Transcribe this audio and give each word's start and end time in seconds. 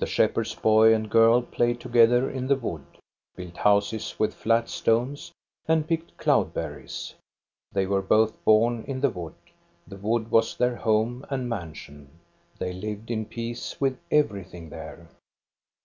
The 0.00 0.06
shepherd's 0.08 0.56
boy 0.56 0.92
and 0.92 1.08
girl 1.08 1.40
played 1.40 1.78
together 1.78 2.28
in 2.28 2.48
the 2.48 2.56
wood, 2.56 2.84
built 3.36 3.58
houses 3.58 4.16
with 4.18 4.34
flat 4.34 4.68
stones, 4.68 5.30
and 5.68 5.86
picked 5.86 6.16
cloud 6.16 6.52
berries. 6.52 7.14
They 7.70 7.86
were 7.86 8.02
both 8.02 8.42
born 8.44 8.82
in 8.88 9.02
the 9.02 9.10
wood. 9.10 9.36
The 9.86 9.98
wood 9.98 10.32
was 10.32 10.56
their 10.56 10.74
home 10.74 11.24
and 11.30 11.48
mansion. 11.48 12.10
They 12.58 12.72
lived 12.72 13.08
in 13.08 13.24
peace 13.24 13.80
with 13.80 14.00
everything 14.10 14.70
there. 14.70 15.08